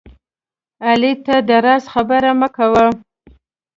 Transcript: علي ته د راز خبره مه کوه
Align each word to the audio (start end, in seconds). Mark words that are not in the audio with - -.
علي 0.87 1.13
ته 1.25 1.35
د 1.47 1.49
راز 1.65 1.83
خبره 1.93 2.31
مه 2.39 2.49
کوه 2.55 2.85